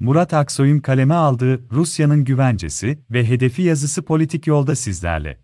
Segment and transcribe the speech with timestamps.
[0.00, 5.38] Murat Aksoy'un kaleme aldığı Rusya'nın güvencesi ve hedefi yazısı politik yolda sizlerle.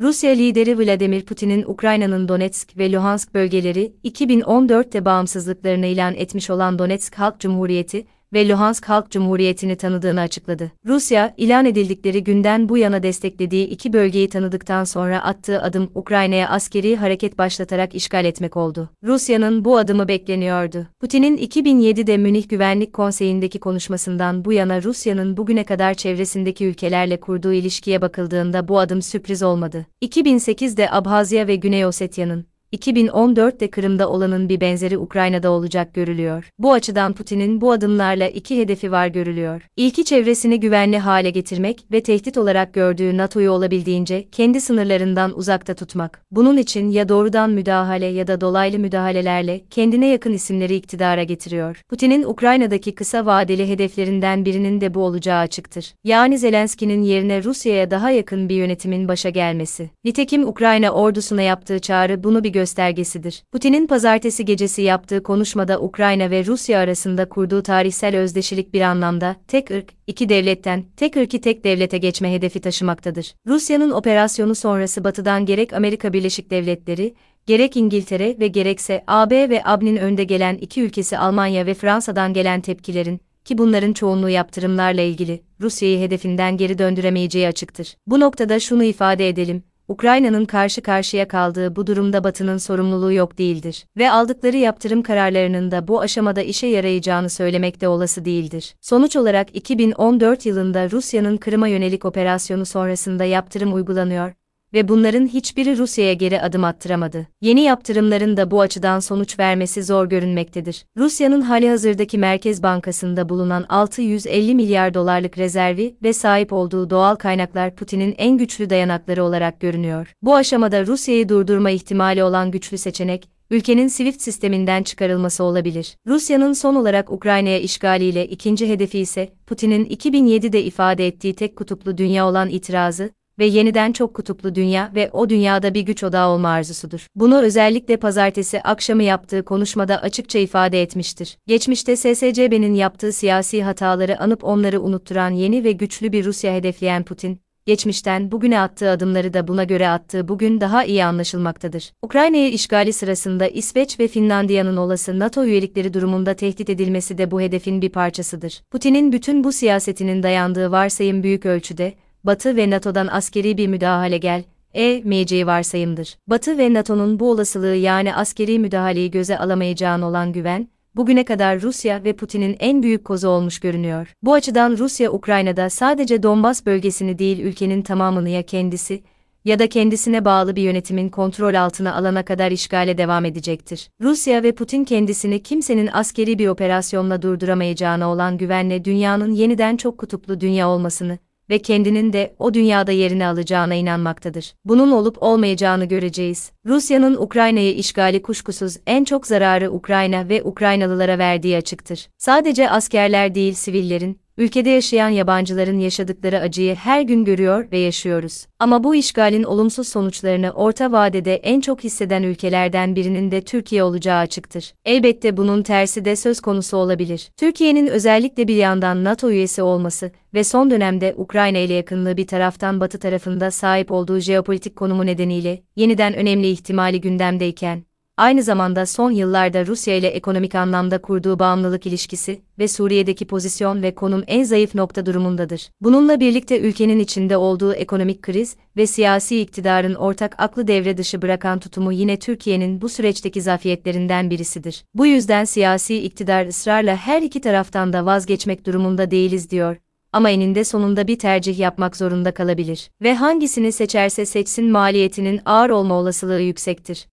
[0.00, 7.14] Rusya lideri Vladimir Putin'in Ukrayna'nın Donetsk ve Luhansk bölgeleri 2014'te bağımsızlıklarını ilan etmiş olan Donetsk
[7.14, 10.72] Halk Cumhuriyeti ve Luhansk Halk Cumhuriyeti'ni tanıdığını açıkladı.
[10.86, 16.96] Rusya, ilan edildikleri günden bu yana desteklediği iki bölgeyi tanıdıktan sonra attığı adım Ukrayna'ya askeri
[16.96, 18.90] hareket başlatarak işgal etmek oldu.
[19.04, 20.86] Rusya'nın bu adımı bekleniyordu.
[21.00, 28.00] Putin'in 2007'de Münih Güvenlik Konseyi'ndeki konuşmasından bu yana Rusya'nın bugüne kadar çevresindeki ülkelerle kurduğu ilişkiye
[28.02, 29.86] bakıldığında bu adım sürpriz olmadı.
[30.02, 36.50] 2008'de Abhazya ve Güney Osetya'nın 2014'te Kırım'da olanın bir benzeri Ukrayna'da olacak görülüyor.
[36.58, 39.62] Bu açıdan Putin'in bu adımlarla iki hedefi var görülüyor.
[39.76, 46.22] İlki çevresini güvenli hale getirmek ve tehdit olarak gördüğü NATO'yu olabildiğince kendi sınırlarından uzakta tutmak.
[46.30, 51.82] Bunun için ya doğrudan müdahale ya da dolaylı müdahalelerle kendine yakın isimleri iktidara getiriyor.
[51.88, 55.94] Putin'in Ukrayna'daki kısa vadeli hedeflerinden birinin de bu olacağı açıktır.
[56.04, 59.90] Yani Zelenski'nin yerine Rusya'ya daha yakın bir yönetimin başa gelmesi.
[60.04, 63.42] Nitekim Ukrayna ordusuna yaptığı çağrı bunu bir göstergesidir.
[63.52, 69.70] Putin'in pazartesi gecesi yaptığı konuşmada Ukrayna ve Rusya arasında kurduğu tarihsel özdeşilik bir anlamda tek
[69.70, 73.34] ırk, iki devletten tek ırkı tek devlete geçme hedefi taşımaktadır.
[73.46, 77.14] Rusya'nın operasyonu sonrası Batı'dan gerek Amerika Birleşik Devletleri,
[77.46, 82.60] gerek İngiltere ve gerekse AB ve AB'nin önde gelen iki ülkesi Almanya ve Fransa'dan gelen
[82.60, 87.96] tepkilerin, ki bunların çoğunluğu yaptırımlarla ilgili, Rusya'yı hedefinden geri döndüremeyeceği açıktır.
[88.06, 93.86] Bu noktada şunu ifade edelim, Ukrayna'nın karşı karşıya kaldığı bu durumda Batı'nın sorumluluğu yok değildir
[93.96, 98.74] ve aldıkları yaptırım kararlarının da bu aşamada işe yarayacağını söylemek de olası değildir.
[98.80, 104.32] Sonuç olarak 2014 yılında Rusya'nın Kırım'a yönelik operasyonu sonrasında yaptırım uygulanıyor
[104.76, 107.26] ve bunların hiçbiri Rusya'ya geri adım attıramadı.
[107.40, 110.84] Yeni yaptırımların da bu açıdan sonuç vermesi zor görünmektedir.
[110.96, 117.74] Rusya'nın hali hazırdaki Merkez Bankası'nda bulunan 650 milyar dolarlık rezervi ve sahip olduğu doğal kaynaklar
[117.74, 120.12] Putin'in en güçlü dayanakları olarak görünüyor.
[120.22, 125.96] Bu aşamada Rusya'yı durdurma ihtimali olan güçlü seçenek, ülkenin SWIFT sisteminden çıkarılması olabilir.
[126.06, 132.28] Rusya'nın son olarak Ukrayna'ya işgaliyle ikinci hedefi ise Putin'in 2007'de ifade ettiği tek kutuplu dünya
[132.28, 137.06] olan itirazı, ve yeniden çok kutuplu dünya ve o dünyada bir güç odağı olma arzusudur.
[137.14, 141.38] Bunu özellikle pazartesi akşamı yaptığı konuşmada açıkça ifade etmiştir.
[141.46, 147.40] Geçmişte SSCB'nin yaptığı siyasi hataları anıp onları unutturan yeni ve güçlü bir Rusya hedefleyen Putin,
[147.66, 151.92] geçmişten bugüne attığı adımları da buna göre attığı bugün daha iyi anlaşılmaktadır.
[152.02, 157.82] Ukrayna'yı işgali sırasında İsveç ve Finlandiya'nın olası NATO üyelikleri durumunda tehdit edilmesi de bu hedefin
[157.82, 158.62] bir parçasıdır.
[158.70, 161.94] Putin'in bütün bu siyasetinin dayandığı varsayım büyük ölçüde,
[162.26, 164.44] Batı ve NATO'dan askeri bir müdahale gel,
[164.74, 166.18] e, meyceği varsayımdır.
[166.26, 172.04] Batı ve NATO'nun bu olasılığı yani askeri müdahaleyi göze alamayacağına olan güven, bugüne kadar Rusya
[172.04, 174.12] ve Putin'in en büyük kozu olmuş görünüyor.
[174.22, 179.02] Bu açıdan Rusya Ukrayna'da sadece Donbas bölgesini değil ülkenin tamamını ya kendisi
[179.44, 183.90] ya da kendisine bağlı bir yönetimin kontrol altına alana kadar işgale devam edecektir.
[184.00, 190.40] Rusya ve Putin kendisini kimsenin askeri bir operasyonla durduramayacağına olan güvenle dünyanın yeniden çok kutuplu
[190.40, 191.18] dünya olmasını
[191.50, 194.54] ve kendinin de o dünyada yerini alacağına inanmaktadır.
[194.64, 196.52] Bunun olup olmayacağını göreceğiz.
[196.66, 202.08] Rusya'nın Ukrayna'yı işgali kuşkusuz en çok zararı Ukrayna ve Ukraynalılara verdiği açıktır.
[202.18, 208.46] Sadece askerler değil sivillerin, ülkede yaşayan yabancıların yaşadıkları acıyı her gün görüyor ve yaşıyoruz.
[208.58, 214.18] Ama bu işgalin olumsuz sonuçlarını orta vadede en çok hisseden ülkelerden birinin de Türkiye olacağı
[214.18, 214.74] açıktır.
[214.84, 217.30] Elbette bunun tersi de söz konusu olabilir.
[217.36, 222.80] Türkiye'nin özellikle bir yandan NATO üyesi olması ve son dönemde Ukrayna ile yakınlığı bir taraftan
[222.80, 227.82] Batı tarafında sahip olduğu jeopolitik konumu nedeniyle yeniden önemli ihtimali gündemdeyken,
[228.16, 233.94] aynı zamanda son yıllarda Rusya ile ekonomik anlamda kurduğu bağımlılık ilişkisi ve Suriye'deki pozisyon ve
[233.94, 235.70] konum en zayıf nokta durumundadır.
[235.80, 241.58] Bununla birlikte ülkenin içinde olduğu ekonomik kriz ve siyasi iktidarın ortak aklı devre dışı bırakan
[241.58, 244.84] tutumu yine Türkiye'nin bu süreçteki zafiyetlerinden birisidir.
[244.94, 249.76] Bu yüzden siyasi iktidar ısrarla her iki taraftan da vazgeçmek durumunda değiliz diyor
[250.12, 255.94] ama eninde sonunda bir tercih yapmak zorunda kalabilir ve hangisini seçerse seçsin maliyetinin ağır olma
[255.94, 257.06] olasılığı yüksektir.